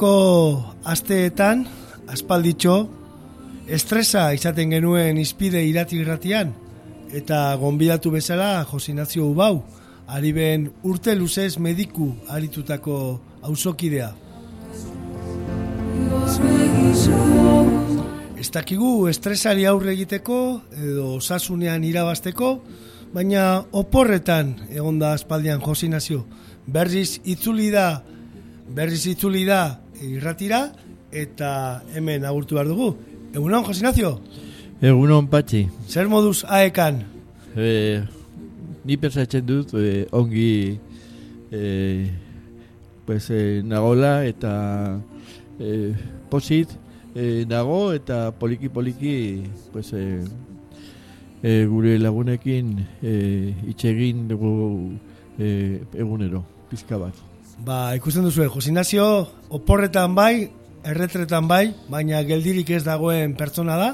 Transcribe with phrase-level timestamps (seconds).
[0.00, 1.66] aurreko asteetan,
[2.08, 2.88] aspalditxo,
[3.68, 6.54] estresa izaten genuen izpide irati irratian,
[7.12, 9.62] eta gonbidatu bezala Josinazio Ubau,
[10.08, 14.14] ari ben urte luzez mediku aritutako auzokidea.
[18.40, 22.62] Ez dakigu estresari aurre egiteko edo osasunean irabasteko,
[23.12, 26.24] baina oporretan egonda aspaldian Josinazio.
[26.66, 28.02] Berriz itzuli da
[28.70, 30.72] berriz itzuli da irratira
[31.12, 32.94] eta hemen agurtu behar dugu.
[33.34, 34.18] Egunon, Jose Ignacio?
[34.82, 35.66] Egunon, Patxi.
[35.88, 37.02] Zer moduz aekan?
[37.56, 38.00] E,
[38.84, 40.78] ni pensatzen dut e, ongi
[41.52, 41.62] e,
[43.06, 44.52] pues, e, nagola eta
[45.58, 45.92] e,
[46.30, 46.72] posit
[47.14, 49.16] e, nago eta poliki-poliki
[49.72, 50.22] pues, e,
[51.42, 53.16] e, gure lagunekin e,
[53.70, 54.54] itxegin dugu
[55.38, 57.29] e, egunero, pizka bat.
[57.60, 59.04] Ba, ikusten duzu, Josinazio,
[59.52, 60.48] oporretan bai,
[60.88, 63.88] erretretan bai, baina geldirik ez dagoen pertsona da,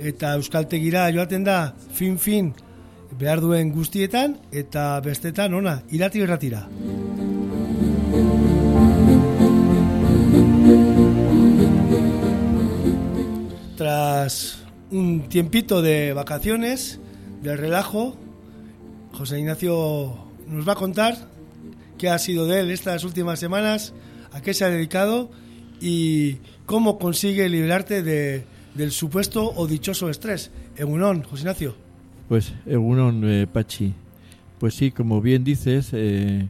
[0.00, 1.56] eta euskaltegira joaten da
[1.92, 2.54] fin-fin
[3.20, 6.62] behar duen guztietan, eta bestetan, ona, irati erratira.
[13.76, 16.98] Tras un tiempito de vacaciones,
[17.42, 18.16] de relajo,
[19.12, 20.16] José Ignacio
[20.48, 21.31] nos va a contar
[22.02, 23.94] qué ha sido de él estas últimas semanas,
[24.32, 25.30] a qué se ha dedicado
[25.80, 28.42] y cómo consigue liberarte de,
[28.74, 30.50] del supuesto o dichoso estrés.
[30.76, 31.76] Egunon, José Ignacio.
[32.28, 33.94] Pues Egunon, eh, Pachi.
[34.58, 36.48] Pues sí, como bien dices, eh,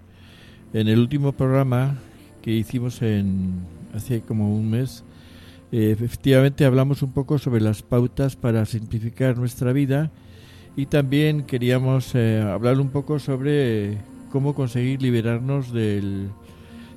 [0.73, 1.99] en el último programa
[2.41, 3.61] que hicimos en
[3.95, 5.05] hace como un mes,
[5.71, 10.11] eh, efectivamente hablamos un poco sobre las pautas para simplificar nuestra vida
[10.77, 13.99] y también queríamos eh, hablar un poco sobre
[14.33, 16.31] cómo conseguir liberarnos del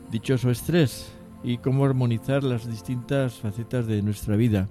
[0.10, 1.12] dichoso estrés
[1.44, 4.70] y cómo armonizar las distintas facetas de nuestra vida.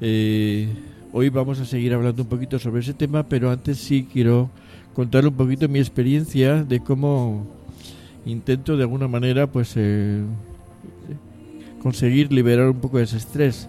[0.00, 0.68] Eh,
[1.12, 4.50] hoy vamos a seguir hablando un poquito sobre ese tema, pero antes sí quiero
[4.94, 7.46] contar un poquito mi experiencia de cómo
[8.26, 10.22] intento de alguna manera pues eh,
[11.80, 13.68] conseguir liberar un poco ese estrés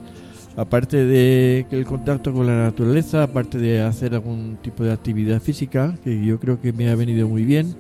[0.55, 5.95] aparte de el contacto con la naturaleza, aparte de hacer algún tipo de actividad física,
[6.03, 7.75] que yo creo que me ha venido muy bien,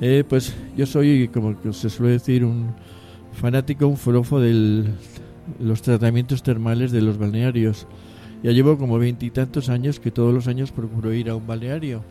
[0.00, 2.74] eh, pues yo soy, como se suele decir, un
[3.32, 4.84] fanático, un forofo de
[5.58, 7.86] los tratamientos termales de los balnearios.
[8.42, 12.02] Ya llevo como veintitantos años que todos los años procuro ir a un balneario.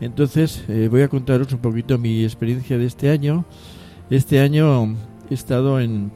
[0.00, 3.44] Entonces eh, voy a contaros un poquito mi experiencia de este año.
[4.10, 4.94] Este año
[5.30, 6.12] he estado en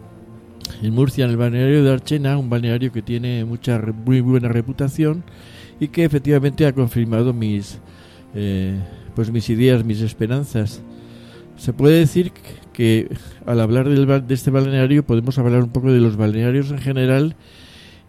[0.82, 5.24] en Murcia, en el balneario de Archena, un balneario que tiene mucha muy buena reputación
[5.78, 7.78] y que efectivamente ha confirmado mis
[8.34, 8.78] eh,
[9.14, 10.82] pues mis ideas, mis esperanzas.
[11.56, 12.32] Se puede decir
[12.72, 13.08] que
[13.44, 17.36] al hablar del, de este balneario podemos hablar un poco de los balnearios en general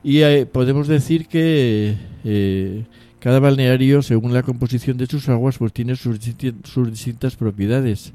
[0.03, 2.85] y eh, podemos decir que eh,
[3.19, 6.17] cada balneario, según la composición de sus aguas, pues tiene sus,
[6.63, 8.13] sus distintas propiedades.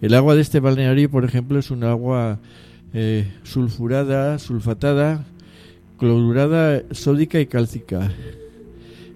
[0.00, 2.38] El agua de este balneario, por ejemplo, es un agua
[2.92, 5.24] eh, sulfurada, sulfatada,
[5.98, 8.10] clorurada, sódica y cálcica.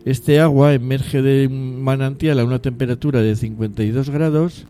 [0.05, 4.67] Este agua emerge de un manantial a una temperatura de 52 grados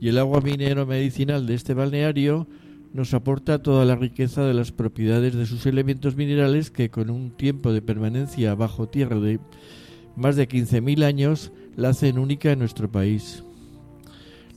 [0.00, 2.46] y el agua minero medicinal de este balneario
[2.92, 7.30] nos aporta toda la riqueza de las propiedades de sus elementos minerales que con un
[7.30, 9.40] tiempo de permanencia bajo tierra de
[10.14, 13.44] más de 15.000 años la hacen única en nuestro país.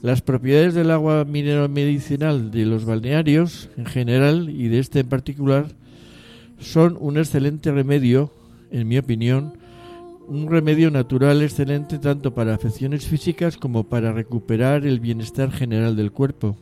[0.06, 5.08] Las propiedades del agua minero medicinal de los balnearios en general y de este en
[5.08, 5.66] particular
[6.60, 8.30] son un excelente remedio,
[8.70, 9.54] en mi opinión,
[10.28, 16.12] un remedio natural excelente tanto para afecciones físicas como para recuperar el bienestar general del
[16.12, 16.56] cuerpo.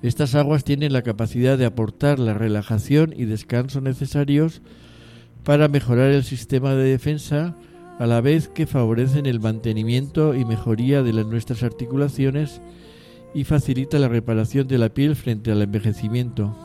[0.00, 4.62] Estas aguas tienen la capacidad de aportar la relajación y descanso necesarios
[5.44, 7.56] para mejorar el sistema de defensa,
[8.00, 12.62] a la vez que favorecen el mantenimiento y mejoría de las, nuestras articulaciones
[13.34, 16.56] y facilita la reparación de la piel frente al envejecimiento.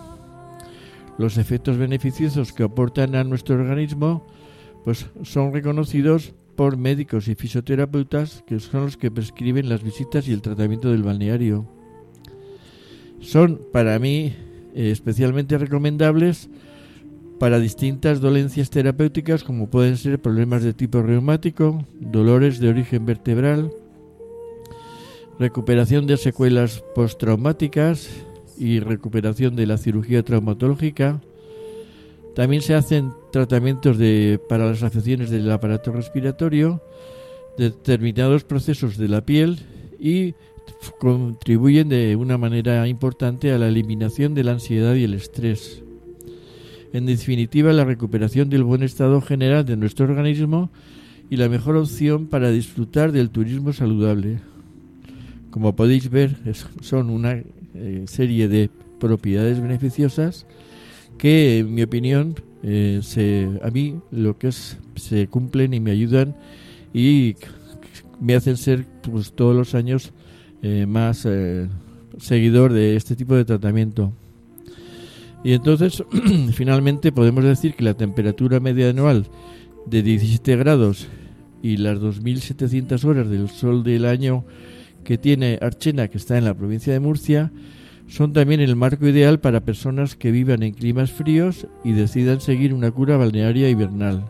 [1.17, 4.25] Los efectos beneficiosos que aportan a nuestro organismo
[4.85, 10.31] pues son reconocidos por médicos y fisioterapeutas que son los que prescriben las visitas y
[10.31, 11.69] el tratamiento del balneario.
[13.19, 14.33] Son para mí
[14.73, 16.49] eh, especialmente recomendables
[17.39, 23.71] para distintas dolencias terapéuticas como pueden ser problemas de tipo reumático, dolores de origen vertebral,
[25.39, 28.09] recuperación de secuelas postraumáticas
[28.57, 31.21] y recuperación de la cirugía traumatológica.
[32.35, 36.81] También se hacen tratamientos de, para las afecciones del aparato respiratorio,
[37.57, 39.59] determinados procesos de la piel
[39.99, 40.35] y
[40.99, 45.84] contribuyen de una manera importante a la eliminación de la ansiedad y el estrés.
[46.95, 50.69] En definitiva, la recuperación del buen estado general de nuestro organismo
[51.29, 54.39] y la mejor opción para disfrutar del turismo saludable.
[55.49, 56.37] Como podéis ver,
[56.79, 57.33] son una
[57.73, 60.45] eh, serie de propiedades beneficiosas
[61.17, 65.91] que, en mi opinión, eh, se, a mí lo que es se cumplen y me
[65.91, 66.33] ayudan
[66.93, 67.35] y
[68.21, 70.13] me hacen ser pues, todos los años
[70.61, 71.27] eh, más
[72.19, 74.13] seguidor de este tipo de tratamiento.
[75.45, 76.03] Y entonces,
[76.53, 79.27] finalmente, podemos decir que la temperatura media anual
[79.85, 81.07] de 17 grados
[81.61, 84.43] y las 2.700 horas del sol del año
[85.03, 87.51] que tiene Archena, que está en la provincia de Murcia,
[88.07, 92.73] son también el marco ideal para personas que vivan en climas fríos y decidan seguir
[92.73, 94.25] una cura balnearia hibernal.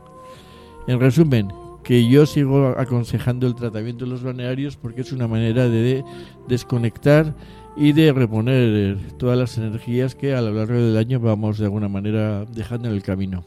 [0.86, 1.48] En resumen,
[1.86, 6.04] que yo sigo aconsejando el tratamiento de los balnearios porque es una manera de
[6.50, 7.34] desconectar
[7.78, 11.90] y de reponer todas las energías que a lo largo del año vamos de alguna
[11.90, 13.46] manera dejando en el camino.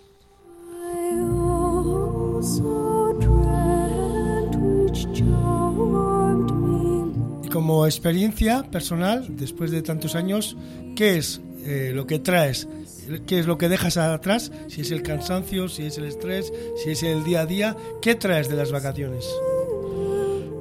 [7.51, 10.57] Como experiencia personal, después de tantos años,
[10.95, 12.69] ¿qué es eh, lo que traes?
[13.27, 14.53] ¿Qué es lo que dejas atrás?
[14.69, 18.15] Si es el cansancio, si es el estrés, si es el día a día, ¿qué
[18.15, 19.27] traes de las vacaciones?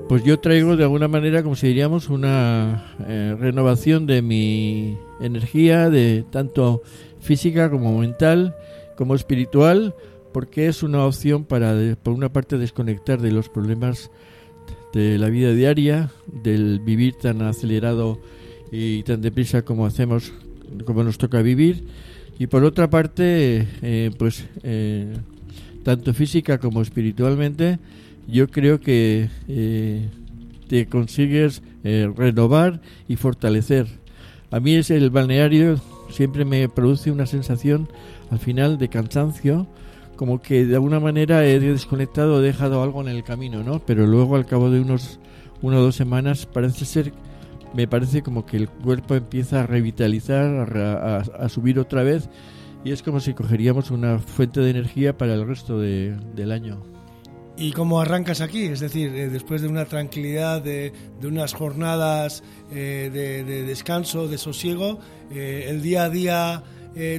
[0.07, 5.89] Pues yo traigo de alguna manera, como si diríamos, una eh, renovación de mi energía,
[5.89, 6.81] de tanto
[7.19, 8.56] física como mental,
[8.95, 9.94] como espiritual,
[10.31, 14.09] porque es una opción para, por una parte, desconectar de los problemas
[14.94, 18.18] de la vida diaria, del vivir tan acelerado
[18.71, 20.31] y tan deprisa como hacemos,
[20.86, 21.83] como nos toca vivir,
[22.39, 25.18] y por otra parte, eh, pues eh,
[25.83, 27.80] tanto física como espiritualmente,
[28.27, 30.09] yo creo que eh,
[30.68, 33.88] te consigues eh, renovar y fortalecer.
[34.51, 35.79] A mí es el balneario
[36.09, 37.88] siempre me produce una sensación
[38.31, 39.68] al final de cansancio,
[40.15, 43.79] como que de alguna manera he desconectado, he dejado algo en el camino, ¿no?
[43.79, 45.19] Pero luego al cabo de unos
[45.62, 47.13] una o dos semanas parece ser,
[47.74, 52.29] me parece como que el cuerpo empieza a revitalizar, a, subir otra vez
[52.83, 56.96] y es como si cogeríamos una fuente de energía para el resto del año.
[57.59, 58.65] ¿Y cómo arrancas aquí?
[58.65, 60.94] Es decir, eh, después de una tranquilidad, de,
[61.24, 65.00] unas jornadas eh, de, descanso, de sosiego,
[65.31, 66.63] eh, el día a día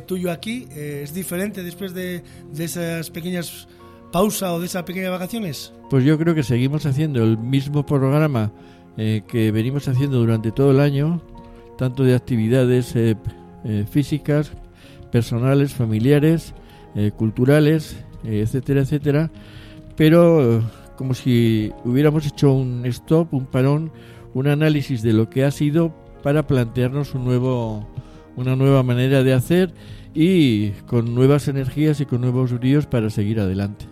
[0.08, 2.25] tuyo aquí es diferente después de,
[2.58, 3.69] esas pequeñas
[4.11, 5.73] pausas o de esas pequeñas vacaciones?
[5.88, 8.50] Pues yo creo que seguimos haciendo el mismo programa
[8.96, 11.23] que venimos haciendo durante todo el año,
[11.76, 12.93] tanto de actividades
[13.88, 14.50] físicas,
[15.12, 16.55] personales, familiares,
[17.17, 19.31] culturales, etcétera, etcétera
[19.98, 20.62] pero
[20.96, 23.90] como si hubiéramos hecho un stop, un parón,
[24.32, 27.84] un análisis de lo que ha sido para plantearnos un nuevo,
[28.36, 29.74] una nueva manera de hacer
[30.14, 33.86] y con nuevas energías y con nuevos bríos para seguir adelante.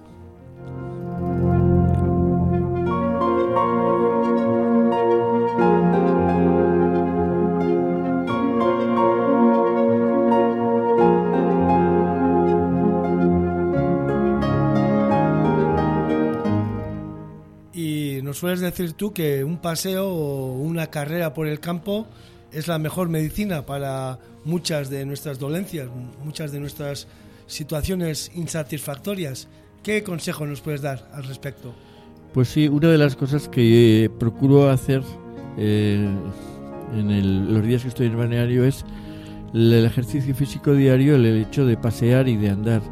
[18.36, 22.06] Sueles decir tú que un paseo o una carrera por el campo
[22.52, 25.88] es la mejor medicina para muchas de nuestras dolencias,
[26.24, 27.08] muchas de nuestras
[27.46, 29.48] situaciones insatisfactorias.
[29.82, 31.74] ¿Qué consejo nos puedes dar al respecto?
[32.32, 35.02] Pues sí, una de las cosas que procuro hacer
[35.56, 36.08] eh,
[36.92, 38.84] en los días que estoy en el balneario es
[39.54, 42.82] el ejercicio físico diario, el hecho de pasear y de andar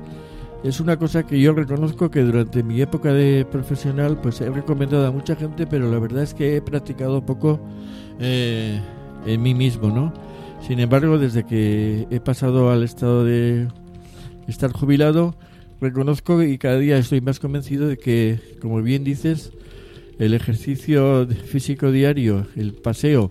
[0.65, 5.07] es una cosa que yo reconozco que durante mi época de profesional pues he recomendado
[5.07, 7.61] a mucha gente, pero la verdad es que he practicado poco
[8.19, 8.81] eh,
[9.27, 10.15] en mí mismo, ¿no?
[10.67, 13.69] Sin embargo, desde que he pasado al estado de
[14.49, 15.37] estar jubilado,
[15.83, 19.53] reconozco y cada día estoy más convencido de que, como bien dices,
[20.19, 23.31] el ejercicio físico diario, el paseo,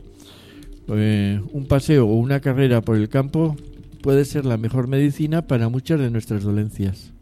[0.90, 3.56] eh, un paseo o una carrera por el campo
[4.04, 7.14] puede ser la mejor medicina para muchas de nuestras dolencias.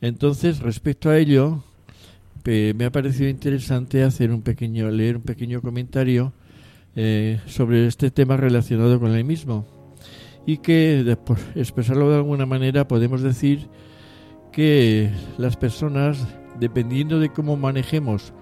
[0.00, 1.62] Entonces, respecto a ello,
[2.44, 6.32] me ha parecido interesante hacer un pequeño, leer un pequeño comentario
[6.96, 9.66] eh, sobre este tema relacionado con el mismo.
[10.46, 13.68] Y que, por expresarlo de alguna manera, podemos decir
[14.50, 16.26] que las personas,
[16.58, 18.32] dependiendo de cómo manejemos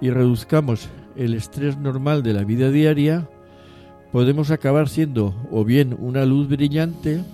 [0.00, 3.28] y reduzcamos el estrés normal de la vida diaria,
[4.12, 7.24] podemos acabar siendo o bien una luz brillante,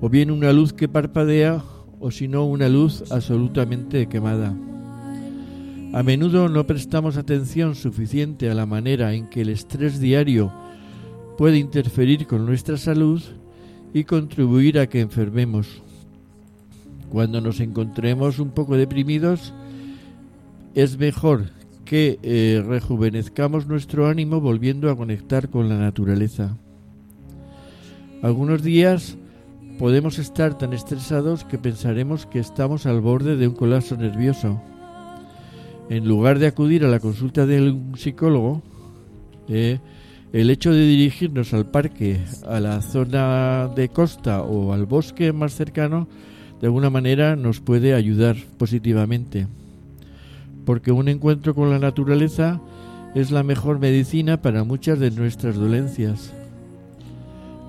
[0.00, 1.62] o bien una luz que parpadea,
[2.00, 4.54] o si no una luz absolutamente quemada.
[5.92, 10.52] A menudo no prestamos atención suficiente a la manera en que el estrés diario
[11.38, 13.22] puede interferir con nuestra salud
[13.94, 15.82] y contribuir a que enfermemos.
[17.10, 19.54] Cuando nos encontremos un poco deprimidos,
[20.74, 21.46] es mejor
[21.86, 26.54] que eh, rejuvenezcamos nuestro ánimo volviendo a conectar con la naturaleza.
[28.20, 29.16] Algunos días
[29.78, 34.60] podemos estar tan estresados que pensaremos que estamos al borde de un colapso nervioso.
[35.88, 38.60] En lugar de acudir a la consulta de un psicólogo,
[39.48, 39.78] eh,
[40.32, 45.54] el hecho de dirigirnos al parque, a la zona de costa o al bosque más
[45.54, 46.08] cercano,
[46.60, 49.46] de alguna manera nos puede ayudar positivamente.
[50.66, 52.60] Porque un encuentro con la naturaleza
[53.14, 56.34] es la mejor medicina para muchas de nuestras dolencias.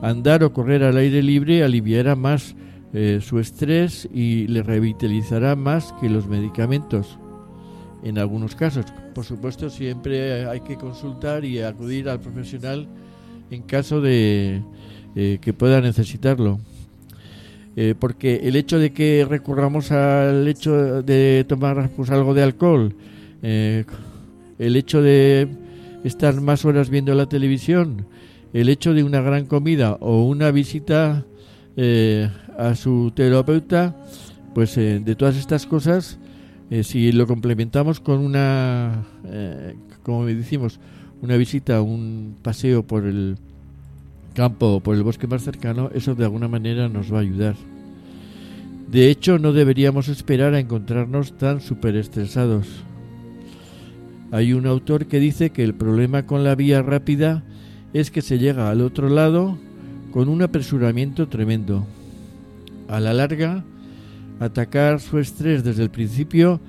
[0.01, 2.55] Andar o correr al aire libre aliviará más
[2.93, 7.19] eh, su estrés y le revitalizará más que los medicamentos
[8.03, 8.85] en algunos casos.
[9.13, 12.87] Por supuesto, siempre hay que consultar y acudir al profesional
[13.51, 14.61] en caso de
[15.15, 16.59] eh, que pueda necesitarlo.
[17.75, 22.93] Eh, porque el hecho de que recurramos al hecho de tomar pues, algo de alcohol,
[23.41, 23.85] eh,
[24.57, 25.47] el hecho de
[26.03, 28.05] estar más horas viendo la televisión,
[28.53, 31.25] el hecho de una gran comida o una visita
[32.57, 33.95] a su terapeuta,
[34.53, 36.19] pues de todas estas cosas
[36.69, 40.79] eh, si lo complementamos con una, eh, como decimos,
[41.21, 43.37] una visita, un paseo por el
[44.35, 47.55] campo o por el bosque más cercano, eso de alguna manera nos va a ayudar.
[48.91, 52.67] De hecho, no deberíamos esperar a encontrarnos tan superestresados.
[54.31, 57.43] Hay un autor que dice que el problema con la vía rápida
[57.93, 59.57] es que se llega al otro lado
[60.11, 61.85] con un apresuramiento tremendo.
[62.87, 63.63] A la larga,
[64.39, 66.59] atacar su estrés desde el principio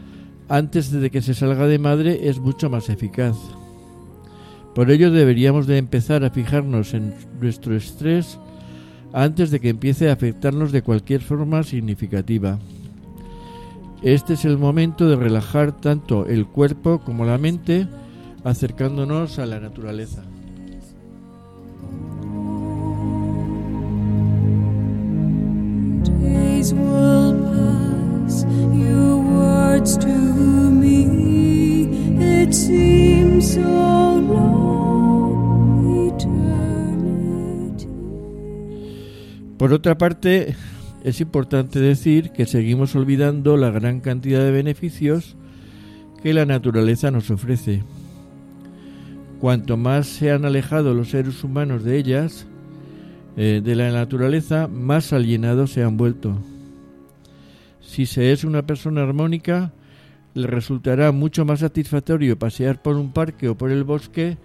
[0.48, 3.36] antes de que se salga de madre es mucho más eficaz.
[4.74, 8.38] Por ello deberíamos de empezar a fijarnos en nuestro estrés
[9.12, 12.58] antes de que empiece a afectarnos de cualquier forma significativa.
[14.02, 17.86] Este es el momento de relajar tanto el cuerpo como la mente
[18.44, 20.22] acercándonos a la naturaleza.
[39.56, 40.54] Por otra parte,
[41.04, 45.36] es importante decir que seguimos olvidando la gran cantidad de beneficios
[46.22, 47.82] que la naturaleza nos ofrece.
[49.38, 52.46] Cuanto más se han alejado los seres humanos de ellas,
[53.36, 56.38] eh, de la naturaleza, más alienados se han vuelto.
[57.90, 59.72] Si se es una persona armónica,
[60.34, 64.38] le resultará mucho más satisfactorio pasear por un parque o por el bosque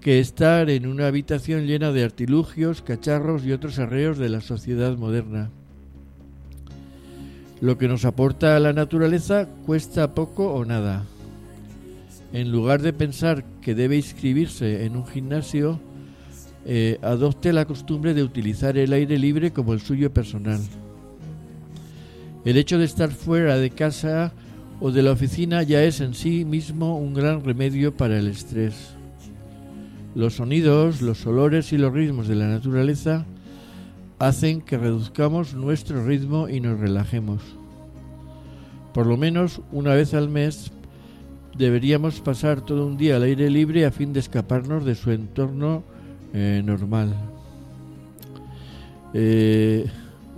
[0.00, 4.96] que estar en una habitación llena de artilugios, cacharros y otros arreos de la sociedad
[4.96, 5.50] moderna.
[7.60, 11.04] Lo que nos aporta la naturaleza cuesta poco o nada.
[12.32, 15.78] En lugar de pensar que debe inscribirse en un gimnasio,
[16.64, 20.60] eh, adopte la costumbre de utilizar el aire libre como el suyo personal.
[22.48, 24.32] El hecho de estar fuera de casa
[24.80, 28.94] o de la oficina ya es en sí mismo un gran remedio para el estrés.
[30.14, 33.26] Los sonidos, los olores y los ritmos de la naturaleza
[34.18, 37.42] hacen que reduzcamos nuestro ritmo y nos relajemos.
[38.94, 40.72] Por lo menos una vez al mes
[41.54, 45.82] deberíamos pasar todo un día al aire libre a fin de escaparnos de su entorno
[46.32, 47.14] eh, normal.
[49.12, 49.84] Eh,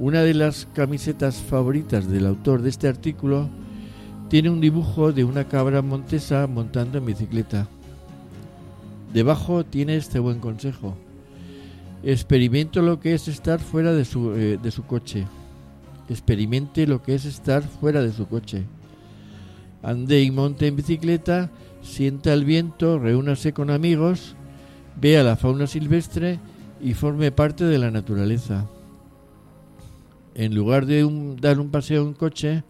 [0.00, 3.50] una de las camisetas favoritas del autor de este artículo
[4.30, 7.68] tiene un dibujo de una cabra montesa montando en bicicleta.
[9.12, 10.96] Debajo tiene este buen consejo.
[12.02, 15.26] Experimente lo que es estar fuera de su, eh, de su coche.
[16.08, 18.64] Experimente lo que es estar fuera de su coche.
[19.82, 21.50] Ande y monte en bicicleta,
[21.82, 24.34] sienta el viento, reúnase con amigos,
[24.98, 26.38] vea la fauna silvestre
[26.80, 28.66] y forme parte de la naturaleza
[30.40, 31.06] en lugar de
[31.38, 32.64] dar un paseo en coche,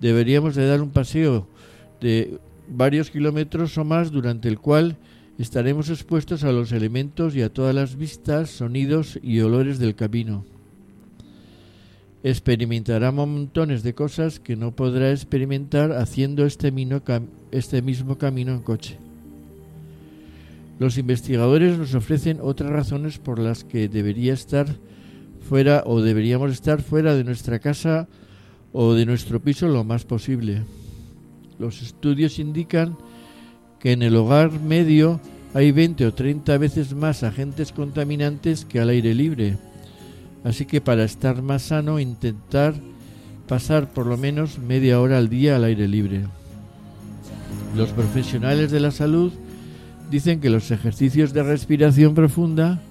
[0.00, 1.46] deberíamos de dar un paseo
[2.00, 4.96] de varios kilómetros o más durante el cual
[5.38, 10.44] estaremos expuestos a los elementos y a todas las vistas, sonidos y olores del camino.
[12.24, 16.72] Experimentará montones de cosas que no podrá experimentar haciendo este,
[17.52, 18.98] este mismo camino en coche.
[20.80, 24.66] Los investigadores nos ofrecen otras razones por las que debería estar
[25.46, 28.08] fuera o deberíamos estar fuera de nuestra casa
[28.72, 30.64] o de nuestro piso lo más posible.
[31.58, 32.98] Los estudios indican
[33.78, 35.20] que en el hogar medio
[35.54, 39.56] hay 20 o 30 veces más agentes contaminantes que al aire libre.
[40.44, 42.74] Así que para estar más sano intentar
[43.48, 46.24] pasar por lo menos media hora al día al aire libre.
[47.76, 49.32] Los profesionales de la salud
[50.10, 52.82] dicen que los ejercicios de respiración profunda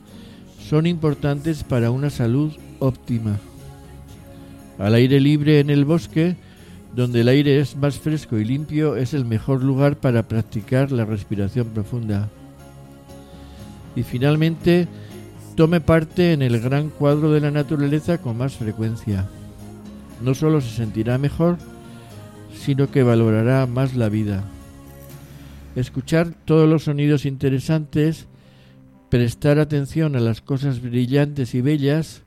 [0.67, 3.37] son importantes para una salud óptima.
[4.79, 6.35] Al aire libre en el bosque,
[6.95, 11.05] donde el aire es más fresco y limpio, es el mejor lugar para practicar la
[11.05, 12.29] respiración profunda.
[13.95, 14.87] Y finalmente,
[15.55, 19.27] tome parte en el gran cuadro de la naturaleza con más frecuencia.
[20.23, 21.57] No solo se sentirá mejor,
[22.57, 24.43] sino que valorará más la vida.
[25.75, 28.27] Escuchar todos los sonidos interesantes,
[29.15, 32.23] prestar atención a las cosas brillantes y bellas,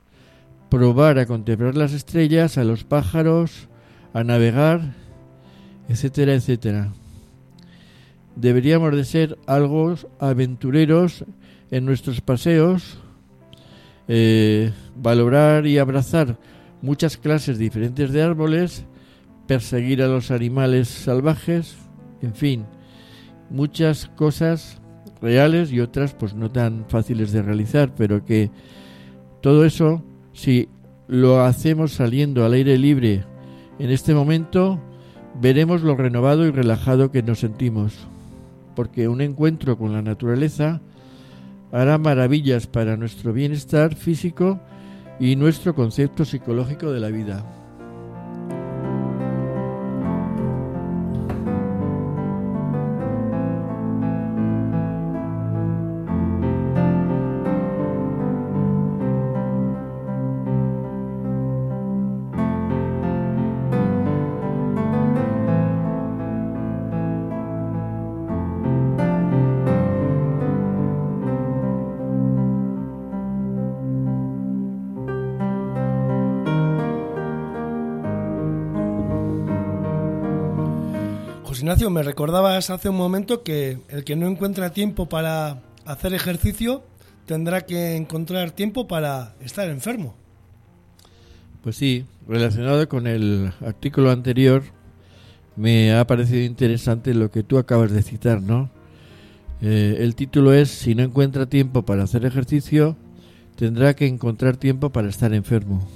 [0.71, 3.67] probar a contemplar las estrellas, a los pájaros,
[4.11, 4.95] a navegar,
[5.87, 6.91] etcétera, etcétera.
[8.35, 11.25] Deberíamos de ser algo aventureros
[11.69, 12.97] en nuestros paseos,
[14.07, 16.39] eh, valorar y abrazar
[16.81, 18.83] muchas clases diferentes de árboles,
[19.45, 21.77] perseguir a los animales salvajes,
[22.23, 22.65] en fin,
[23.51, 24.78] muchas cosas
[25.21, 28.49] reales y otras pues no tan fáciles de realizar, pero que
[29.41, 30.69] todo eso, si
[31.07, 33.23] lo hacemos saliendo al aire libre
[33.79, 34.79] en este momento,
[35.41, 38.07] veremos lo renovado y relajado que nos sentimos,
[38.75, 40.81] porque un encuentro con la naturaleza
[41.71, 44.59] hará maravillas para nuestro bienestar físico
[45.19, 47.58] y nuestro concepto psicológico de la vida.
[81.87, 86.83] Me recordabas hace un momento que el que no encuentra tiempo para hacer ejercicio
[87.25, 90.13] tendrá que encontrar tiempo para estar enfermo.
[91.63, 94.63] Pues sí, relacionado con el artículo anterior,
[95.55, 98.69] me ha parecido interesante lo que tú acabas de citar, ¿no?
[99.61, 102.97] Eh, el título es Si no encuentra tiempo para hacer ejercicio,
[103.55, 105.87] tendrá que encontrar tiempo para estar enfermo.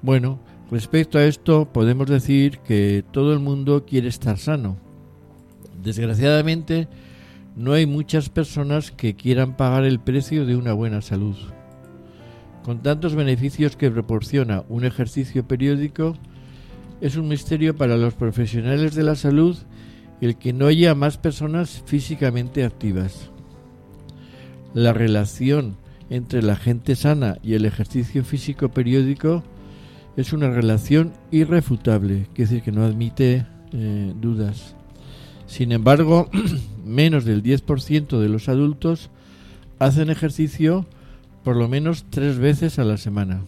[0.00, 4.78] Bueno, Respecto a esto, podemos decir que todo el mundo quiere estar sano.
[5.82, 6.88] Desgraciadamente,
[7.56, 11.36] no hay muchas personas que quieran pagar el precio de una buena salud.
[12.64, 16.16] Con tantos beneficios que proporciona un ejercicio periódico,
[17.00, 19.58] es un misterio para los profesionales de la salud
[20.20, 23.30] el que no haya más personas físicamente activas.
[24.72, 25.76] La relación
[26.10, 29.42] entre la gente sana y el ejercicio físico periódico
[30.16, 34.74] es una relación irrefutable, quiere decir que no admite eh, dudas.
[35.46, 36.28] Sin embargo,
[36.84, 39.10] menos del 10% de los adultos
[39.78, 40.86] hacen ejercicio
[41.44, 43.42] por lo menos tres veces a la semana.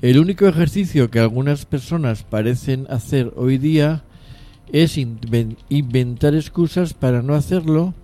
[0.00, 4.02] El único ejercicio que algunas personas parecen hacer hoy día
[4.72, 7.94] es inventar excusas para no hacerlo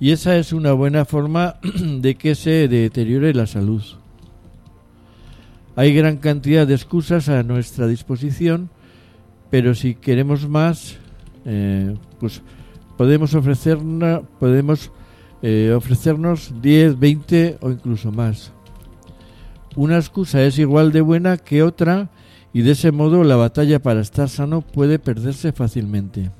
[0.00, 3.82] y esa es una buena forma de que se deteriore la salud.
[5.76, 8.70] Hay gran cantidad de excusas a nuestra disposición,
[9.50, 10.96] pero si queremos más,
[11.44, 12.42] eh, pues
[12.96, 13.34] podemos,
[15.42, 18.52] eh, ofrecernos 10, 20 o incluso más.
[19.74, 22.08] Una excusa es igual de buena que otra
[22.52, 26.30] y de ese modo la batalla para estar sano puede perderse fácilmente.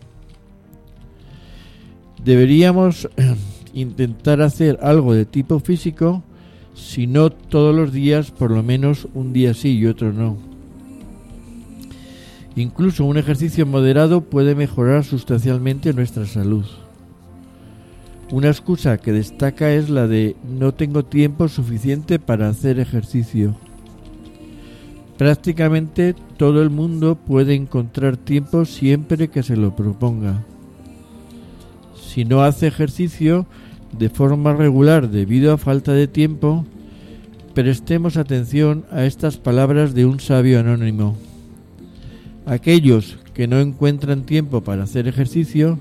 [2.23, 3.09] Deberíamos
[3.75, 6.23] intentar hacer algo de tipo físico
[6.75, 10.37] si no todos los días, por lo menos un día sí y otro no.
[12.57, 16.65] Incluso un ejercicio moderado puede mejorar sustancialmente nuestra salud.
[18.31, 23.55] Una excusa que destaca es la de no tengo tiempo suficiente para hacer ejercicio.
[25.19, 30.43] Prácticamente todo el mundo puede encontrar tiempo siempre que se lo proponga.
[31.95, 33.47] Si no hace ejercicio,
[33.99, 36.65] de forma regular debido a falta de tiempo,
[37.55, 41.17] prestemos atención a estas palabras de un sabio anónimo.
[42.47, 45.79] Aquellos que no encuentran tiempo para hacer ejercicio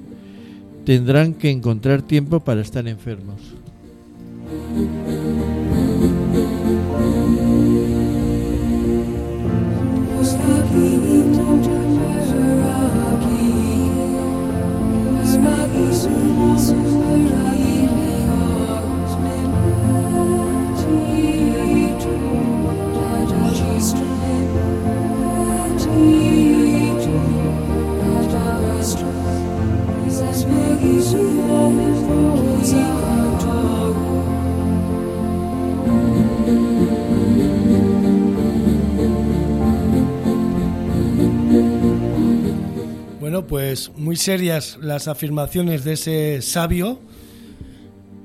[0.86, 3.42] tendrán que encontrar tiempo para estar enfermos.
[43.96, 47.00] Muy serias las afirmaciones de ese sabio.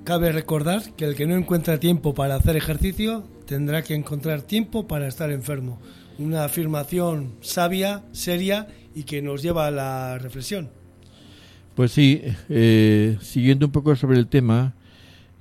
[0.05, 4.87] Cabe recordar que el que no encuentra tiempo para hacer ejercicio tendrá que encontrar tiempo
[4.87, 5.81] para estar enfermo.
[6.19, 10.71] Una afirmación sabia, seria y que nos lleva a la reflexión.
[11.75, 14.75] Pues sí, eh, siguiendo un poco sobre el tema,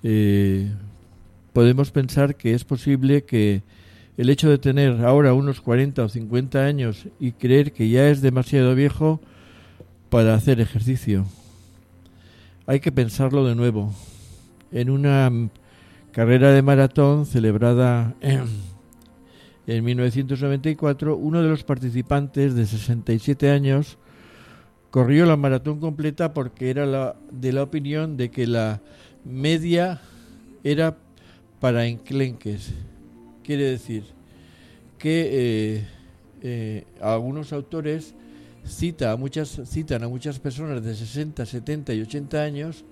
[0.04, 0.70] eh,
[1.54, 3.64] podemos pensar que es posible que
[4.18, 8.22] el hecho de tener ahora unos 40 o 50 años y creer que ya es
[8.22, 9.20] demasiado viejo
[10.10, 11.26] para hacer ejercicio.
[12.66, 13.94] Hay que pensarlo de nuevo.
[14.72, 15.32] En una
[16.12, 18.46] carrera de maratón celebrada en,
[19.68, 23.98] en 1994, uno de los participantes de 67 años
[24.90, 28.82] corrió la maratón completa porque era la, de la opinión de que la
[29.26, 30.02] media
[30.64, 30.98] era
[31.60, 32.74] para enclenques.
[33.44, 34.04] Quiere decir
[34.98, 35.88] que eh,
[36.42, 38.16] eh, algunos autores
[38.68, 42.86] cita a muchas, citan a muchas personas de 60, 70 y 80 años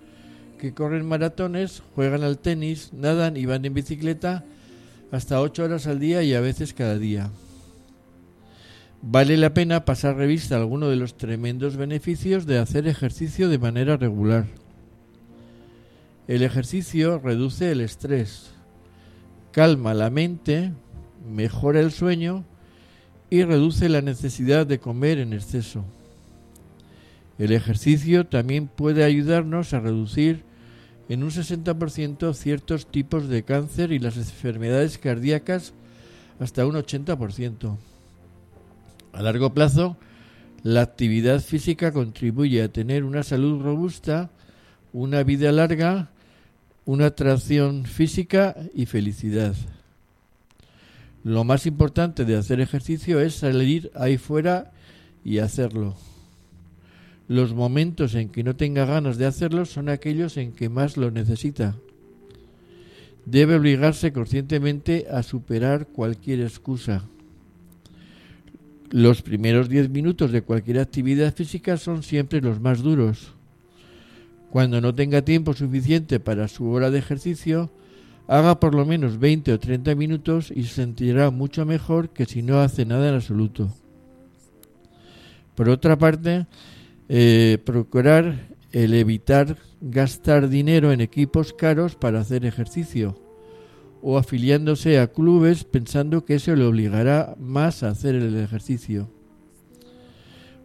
[0.60, 4.46] que corren maratones, juegan al tenis, nadan y van en bicicleta
[5.12, 7.30] hasta 8 horas al día y a veces cada día.
[9.02, 13.60] Vale la pena pasar revista a alguno de los tremendos beneficios de hacer ejercicio de
[13.60, 14.48] manera regular.
[16.28, 18.52] El ejercicio reduce el estrés,
[19.52, 20.74] calma la mente,
[21.30, 22.46] mejora el sueño
[23.30, 25.86] y reduce la necesidad de comer en exceso.
[27.38, 30.44] El ejercicio también puede ayudarnos a reducir
[31.10, 35.74] en un 60% ciertos tipos de cáncer y las enfermedades cardíacas
[36.40, 37.78] hasta un 80%.
[39.14, 39.98] A largo plazo,
[40.64, 44.32] la actividad física contribuye a tener una salud robusta,
[44.94, 46.10] una vida larga,
[46.86, 49.56] una atracción física y felicidad.
[51.26, 54.72] Lo más importante de hacer ejercicio es salir ahí fuera
[55.24, 55.96] y hacerlo.
[57.28, 61.10] Los momentos en que no tenga ganas de hacerlo son aquellos en que más lo
[61.10, 61.78] necesita.
[63.26, 67.06] Debe obligarse conscientemente a superar cualquier excusa.
[68.92, 73.34] Los primeros diez minutos de cualquier actividad física son siempre los más duros.
[74.52, 77.72] Cuando no tenga tiempo suficiente para su hora de ejercicio,
[78.28, 82.42] haga por lo menos 20 o 30 minutos y se sentirá mucho mejor que si
[82.42, 83.70] no hace nada en absoluto.
[85.56, 86.48] Por otra parte,
[87.08, 93.22] eh, procurar el evitar gastar dinero en equipos caros para hacer ejercicio
[94.02, 99.10] o afiliándose a clubes pensando que eso le obligará más a hacer el ejercicio.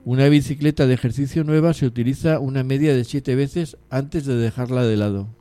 [0.05, 4.85] Una bicicleta de ejercicio nueva se utiliza una media de siete veces antes de dejarla
[4.85, 5.40] de lado.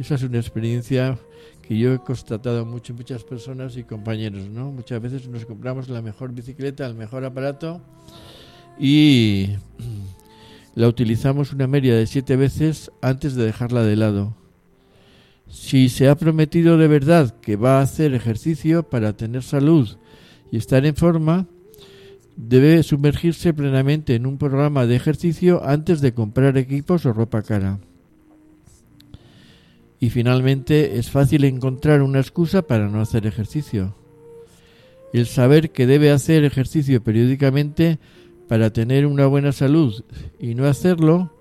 [0.00, 1.18] Esa es una experiencia
[1.60, 4.72] que yo he constatado mucho muchas personas y compañeros, ¿no?
[4.72, 7.82] Muchas veces nos compramos la mejor bicicleta, el mejor aparato
[8.78, 9.50] y
[10.74, 14.34] la utilizamos una media de siete veces antes de dejarla de lado.
[15.50, 19.98] Si se ha prometido de verdad que va a hacer ejercicio para tener salud
[20.50, 21.46] y estar en forma,
[22.36, 27.80] debe sumergirse plenamente en un programa de ejercicio antes de comprar equipos o ropa cara.
[30.00, 33.94] Y finalmente es fácil encontrar una excusa para no hacer ejercicio.
[35.12, 37.98] El saber que debe hacer ejercicio periódicamente
[38.48, 40.02] para tener una buena salud
[40.38, 41.36] y no hacerlo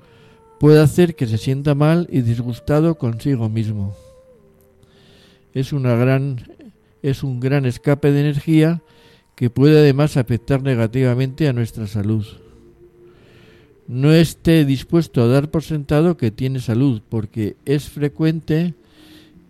[0.59, 3.95] puede hacer que se sienta mal y disgustado consigo mismo.
[5.53, 6.59] Es una gran
[7.01, 8.83] es un gran escape de energía
[9.35, 12.25] que puede además afectar negativamente a nuestra salud.
[13.89, 18.75] No esté dispuesto a dar por sentado que tiene salud, porque es frecuente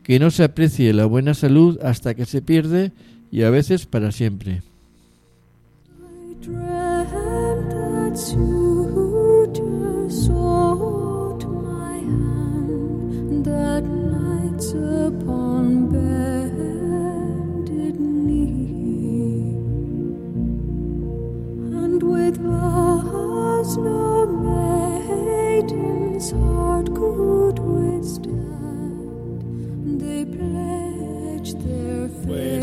[0.02, 2.93] que no se aprecie la buena salud hasta que se pierde
[3.34, 4.62] y a veces para siempre.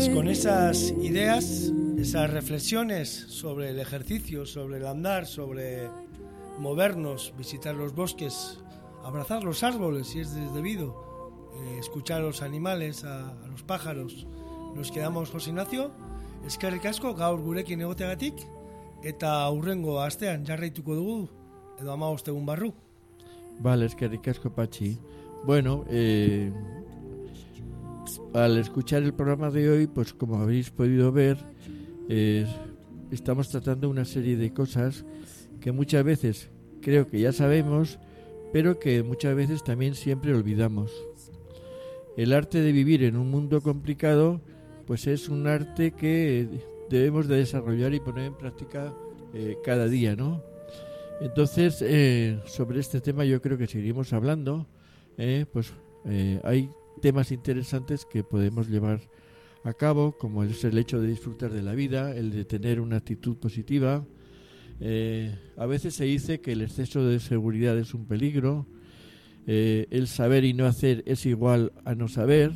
[0.07, 5.89] Pues con esas ideas, esas reflexiones sobre el ejercicio, sobre el andar, sobre
[6.59, 8.57] movernos, visitar los bosques,
[9.03, 14.27] abrazar los árboles si es debido, eh, escuchar a los animales, a, los pájaros,
[14.75, 15.91] nos quedamos José Ignacio,
[16.45, 18.39] eskerrik asko gaur gurekin egoteagatik
[19.03, 21.19] eta aurrengo astean jarraituko dugu
[21.81, 22.71] edo amaboste egun barru.
[23.59, 24.97] Vale, es que ricasco Pachi.
[25.43, 26.53] Bueno, eh,
[28.37, 31.37] al escuchar el programa de hoy, pues como habéis podido ver,
[32.07, 32.45] eh,
[33.11, 35.05] estamos tratando una serie de cosas
[35.59, 36.49] que muchas veces
[36.81, 37.99] creo que ya sabemos,
[38.53, 40.91] pero que muchas veces también siempre olvidamos.
[42.15, 44.39] El arte de vivir en un mundo complicado,
[44.85, 46.47] pues es un arte que
[46.89, 48.93] debemos de desarrollar y poner en práctica
[49.33, 50.43] eh, cada día, ¿no?
[51.21, 54.67] Entonces, eh, sobre este tema yo creo que seguiremos hablando,
[55.51, 55.73] pues
[56.43, 56.69] hay
[57.01, 59.01] temas interesantes que podemos llevar
[59.63, 62.97] a cabo, como es el hecho de disfrutar de la vida, el de tener una
[62.97, 64.05] actitud positiva.
[65.57, 68.67] a veces se dice que el exceso de seguridad es un peligro,
[69.45, 72.51] el saber y no hacer es igual a no saber,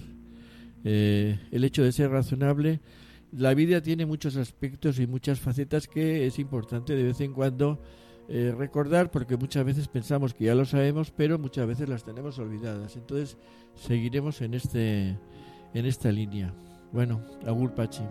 [0.84, 2.80] el hecho de ser razonable.
[3.32, 7.82] La vida tiene muchos aspectos y muchas facetas que es importante de vez en cuando
[8.34, 12.40] eh, recordar porque muchas veces pensamos que ya lo sabemos pero muchas veces las tenemos
[12.40, 12.96] olvidadas.
[12.96, 13.38] Entonces
[13.76, 15.18] seguiremos en este
[15.74, 16.54] en esta línea.
[16.94, 18.04] Bueno agur pachi